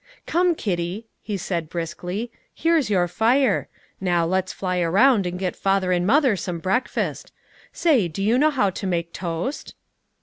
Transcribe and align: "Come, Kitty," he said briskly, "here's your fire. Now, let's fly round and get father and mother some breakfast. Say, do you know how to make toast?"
"Come, 0.25 0.55
Kitty," 0.55 1.05
he 1.21 1.37
said 1.37 1.69
briskly, 1.69 2.31
"here's 2.55 2.89
your 2.89 3.07
fire. 3.07 3.67
Now, 4.01 4.25
let's 4.25 4.51
fly 4.51 4.83
round 4.83 5.27
and 5.27 5.37
get 5.37 5.55
father 5.55 5.91
and 5.91 6.07
mother 6.07 6.35
some 6.35 6.57
breakfast. 6.57 7.31
Say, 7.71 8.07
do 8.07 8.23
you 8.23 8.39
know 8.39 8.49
how 8.49 8.71
to 8.71 8.87
make 8.87 9.13
toast?" 9.13 9.75